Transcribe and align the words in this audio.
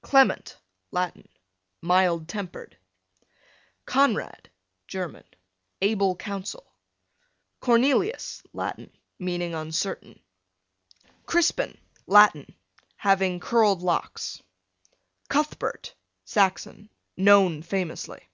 Clement, 0.00 0.58
Latin, 0.92 1.28
mild 1.80 2.28
tempered. 2.28 2.76
Conrad, 3.84 4.48
German, 4.86 5.24
able 5.80 6.14
counsel. 6.14 6.72
Cornelius, 7.58 8.44
Latin, 8.52 8.96
meaning 9.18 9.54
uncertain. 9.54 10.22
Crispin, 11.26 11.76
Latin, 12.06 12.54
having 12.94 13.40
curled 13.40 13.82
locks. 13.82 14.40
Cuthbert, 15.28 15.96
Saxon, 16.24 16.88
known 17.16 17.60
famously. 17.62 18.28